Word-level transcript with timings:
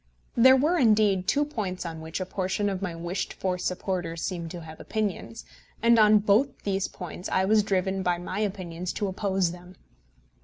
There 0.35 0.55
were, 0.55 0.79
indeed, 0.79 1.27
two 1.27 1.45
points 1.45 1.85
on 1.85 2.01
which 2.01 2.19
a 2.19 2.25
portion 2.25 2.69
of 2.69 2.81
my 2.81 2.95
wished 2.95 3.33
for 3.33 3.59
supporters 3.59 4.23
seemed 4.23 4.49
to 4.49 4.61
have 4.61 4.79
opinions, 4.79 5.45
and 5.79 5.99
on 5.99 6.17
both 6.17 6.63
these 6.63 6.87
two 6.87 6.97
points 6.97 7.29
I 7.29 7.45
was 7.45 7.61
driven 7.61 8.01
by 8.01 8.17
my 8.17 8.39
opinions 8.39 8.93
to 8.93 9.07
oppose 9.07 9.51
them. 9.51 9.75